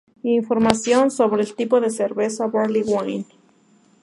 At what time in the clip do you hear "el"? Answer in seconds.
1.43-1.53